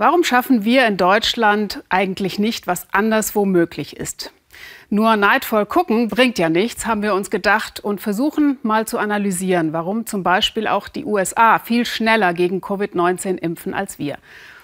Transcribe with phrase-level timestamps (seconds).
[0.00, 4.32] Warum schaffen wir in Deutschland eigentlich nicht, was anderswo möglich ist?
[4.90, 9.72] Nur neidvoll gucken bringt ja nichts, haben wir uns gedacht und versuchen mal zu analysieren,
[9.72, 14.18] warum zum Beispiel auch die USA viel schneller gegen Covid-19 impfen als wir.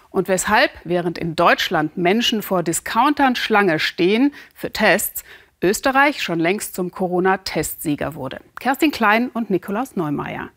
[0.08, 5.24] Und weshalb, während in Deutschland Menschen vor Discountern Schlange stehen für Tests,
[5.60, 8.40] Österreich schon längst zum Corona-Testsieger wurde.
[8.60, 10.51] Kerstin Klein und Nikolaus Neumeier.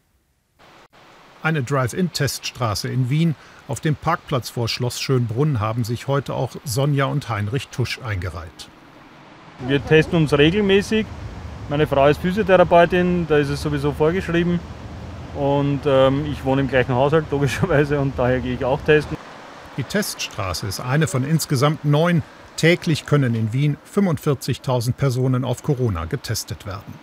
[1.47, 3.33] Eine Drive-In-Teststraße in Wien.
[3.69, 8.67] Auf dem Parkplatz vor Schloss Schönbrunn haben sich heute auch Sonja und Heinrich Tusch eingereiht.
[9.65, 11.05] Wir testen uns regelmäßig.
[11.69, 14.59] Meine Frau ist Physiotherapeutin, da ist es sowieso vorgeschrieben.
[15.37, 19.15] Und ähm, ich wohne im gleichen Haushalt, logischerweise, und daher gehe ich auch testen.
[19.77, 22.23] Die Teststraße ist eine von insgesamt neun.
[22.57, 26.93] Täglich können in Wien 45.000 Personen auf Corona getestet werden.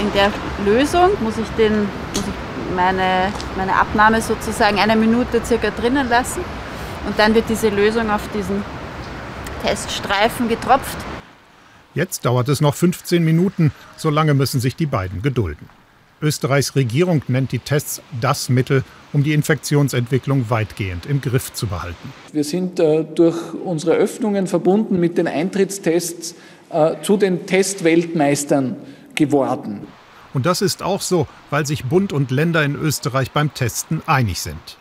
[0.00, 0.32] In der
[0.64, 6.40] Lösung muss ich, den, muss ich meine, meine Abnahme sozusagen eine Minute circa drinnen lassen
[7.06, 8.64] und dann wird diese Lösung auf diesen
[9.62, 10.96] Teststreifen getropft.
[11.94, 15.68] Jetzt dauert es noch 15 Minuten, so lange müssen sich die beiden gedulden.
[16.22, 22.12] Österreichs Regierung nennt die Tests das Mittel, um die Infektionsentwicklung weitgehend im Griff zu behalten.
[22.32, 26.34] Wir sind äh, durch unsere Öffnungen verbunden mit den Eintrittstests
[26.70, 28.76] äh, zu den Testweltmeistern
[29.20, 29.86] geworden.
[30.32, 34.40] Und das ist auch so, weil sich Bund und Länder in Österreich beim Testen einig
[34.40, 34.78] sind.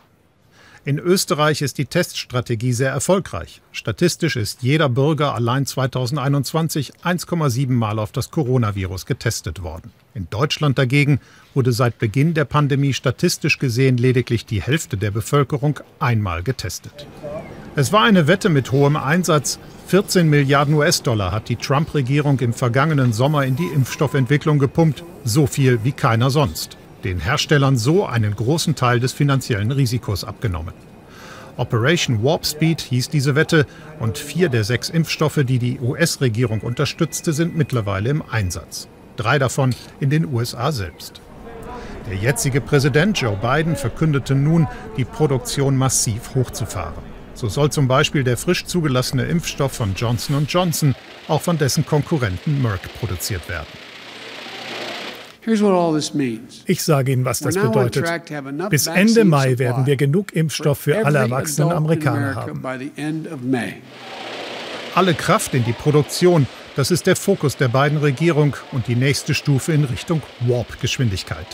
[0.85, 3.61] In Österreich ist die Teststrategie sehr erfolgreich.
[3.73, 9.91] Statistisch ist jeder Bürger allein 2021 1,7 Mal auf das Coronavirus getestet worden.
[10.13, 11.19] In Deutschland dagegen
[11.53, 17.05] wurde seit Beginn der Pandemie statistisch gesehen lediglich die Hälfte der Bevölkerung einmal getestet.
[17.75, 19.59] Es war eine Wette mit hohem Einsatz.
[19.87, 25.03] 14 Milliarden US-Dollar hat die Trump-Regierung im vergangenen Sommer in die Impfstoffentwicklung gepumpt.
[25.23, 26.77] So viel wie keiner sonst.
[27.03, 30.73] Den Herstellern so einen großen Teil des finanziellen Risikos abgenommen.
[31.57, 33.65] Operation Warp Speed hieß diese Wette
[33.99, 38.87] und vier der sechs Impfstoffe, die die US-Regierung unterstützte, sind mittlerweile im Einsatz.
[39.15, 41.21] Drei davon in den USA selbst.
[42.07, 47.08] Der jetzige Präsident Joe Biden verkündete nun, die Produktion massiv hochzufahren.
[47.39, 50.93] So soll zum Beispiel der frisch zugelassene Impfstoff von Johnson Johnson
[51.29, 53.67] auch von dessen Konkurrenten Merck produziert werden.
[56.65, 58.05] Ich sage Ihnen, was das bedeutet.
[58.69, 62.61] Bis Ende Mai werden wir genug Impfstoff für alle erwachsenen Amerikaner haben.
[64.95, 66.45] Alle Kraft in die Produktion,
[66.75, 71.47] das ist der Fokus der beiden Regierung und die nächste Stufe in Richtung Warp-Geschwindigkeit.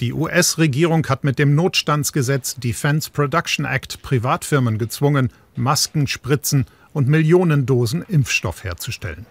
[0.00, 7.66] Die US-Regierung hat mit dem Notstandsgesetz Defense Production Act Privatfirmen gezwungen, Masken, Spritzen und Millionen
[7.66, 9.26] Dosen Impfstoff herzustellen.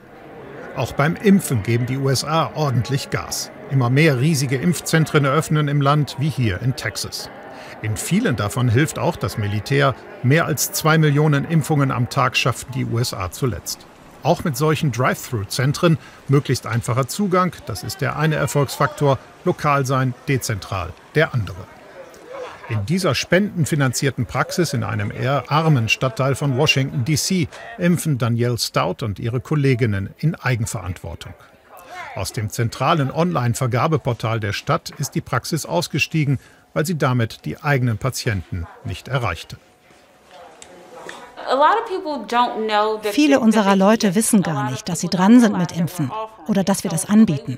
[0.76, 3.50] Auch beim Impfen geben die USA ordentlich Gas.
[3.72, 7.30] Immer mehr riesige Impfzentren eröffnen im Land, wie hier in Texas.
[7.82, 9.96] In vielen davon hilft auch das Militär.
[10.22, 13.88] Mehr als zwei Millionen Impfungen am Tag schafften die USA zuletzt.
[14.24, 15.98] Auch mit solchen Drive-Through-Zentren
[16.28, 21.66] möglichst einfacher Zugang, das ist der eine Erfolgsfaktor, lokal sein, dezentral der andere.
[22.70, 27.48] In dieser spendenfinanzierten Praxis in einem eher armen Stadtteil von Washington, D.C.
[27.78, 31.34] impfen Danielle Stout und ihre Kolleginnen in Eigenverantwortung.
[32.16, 36.40] Aus dem zentralen Online-Vergabeportal der Stadt ist die Praxis ausgestiegen,
[36.74, 39.58] weil sie damit die eigenen Patienten nicht erreichte.
[43.12, 46.12] Viele unserer Leute wissen gar nicht, dass sie dran sind mit Impfen
[46.48, 47.58] oder dass wir das anbieten.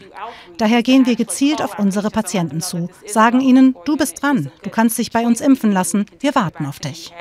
[0.57, 4.97] Daher gehen wir gezielt auf unsere Patienten zu, sagen ihnen, du bist dran, du kannst
[4.97, 7.13] dich bei uns impfen lassen, wir warten auf dich.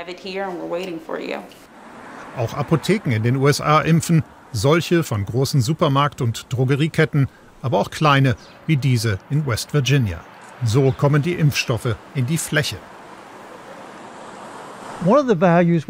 [2.36, 7.28] Auch Apotheken in den USA impfen, solche von großen Supermarkt- und Drogerieketten,
[7.62, 8.36] aber auch kleine
[8.66, 10.20] wie diese in West Virginia.
[10.64, 12.76] So kommen die Impfstoffe in die Fläche.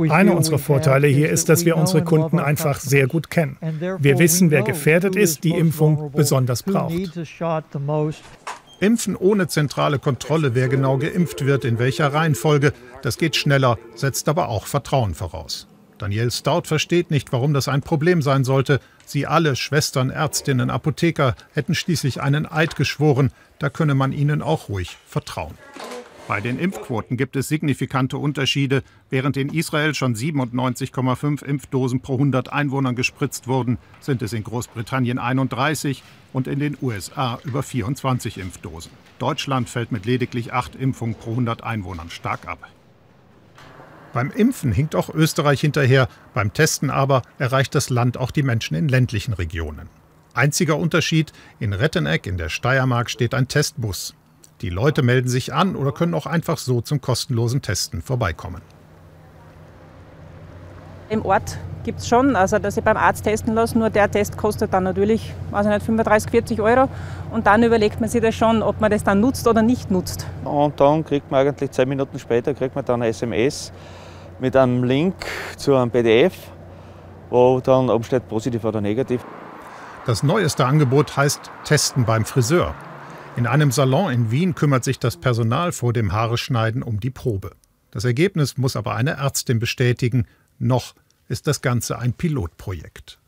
[0.08, 3.56] Einer unserer Vorteile hier ist, dass wir unsere Kunden einfach sehr gut kennen.
[3.98, 6.94] Wir wissen, wer gefährdet ist, die Impfung besonders braucht.
[8.80, 14.28] Impfen ohne zentrale Kontrolle, wer genau geimpft wird, in welcher Reihenfolge, das geht schneller, setzt
[14.28, 15.66] aber auch Vertrauen voraus.
[15.98, 18.78] Danielle Stout versteht nicht, warum das ein Problem sein sollte.
[19.04, 24.68] Sie alle, Schwestern, Ärztinnen, Apotheker, hätten schließlich einen Eid geschworen, da könne man ihnen auch
[24.68, 25.54] ruhig vertrauen.
[26.28, 28.82] Bei den Impfquoten gibt es signifikante Unterschiede.
[29.08, 35.18] Während in Israel schon 97,5 Impfdosen pro 100 Einwohnern gespritzt wurden, sind es in Großbritannien
[35.18, 36.02] 31
[36.34, 38.92] und in den USA über 24 Impfdosen.
[39.18, 42.58] Deutschland fällt mit lediglich 8 Impfungen pro 100 Einwohnern stark ab.
[44.12, 48.74] Beim Impfen hinkt auch Österreich hinterher, beim Testen aber erreicht das Land auch die Menschen
[48.74, 49.88] in ländlichen Regionen.
[50.34, 54.14] Einziger Unterschied, in Retteneck in der Steiermark steht ein Testbus.
[54.60, 58.60] Die Leute melden sich an oder können auch einfach so zum kostenlosen Testen vorbeikommen.
[61.10, 64.36] Im Ort gibt es schon, also dass ich beim Arzt testen lasse, nur der Test
[64.36, 66.88] kostet dann natürlich also nicht 35, 40 Euro.
[67.30, 70.26] Und dann überlegt man sich das schon, ob man das dann nutzt oder nicht nutzt.
[70.44, 73.72] Und dann kriegt man eigentlich zehn Minuten später kriegt man dann eine SMS
[74.40, 75.14] mit einem Link
[75.56, 76.34] zu einem PDF,
[77.30, 79.24] wo dann oben steht positiv oder negativ.
[80.04, 82.74] Das neueste Angebot heißt Testen beim Friseur.
[83.38, 87.52] In einem Salon in Wien kümmert sich das Personal vor dem Haareschneiden um die Probe.
[87.92, 90.26] Das Ergebnis muss aber eine Ärztin bestätigen.
[90.58, 90.96] Noch
[91.28, 93.20] ist das Ganze ein Pilotprojekt.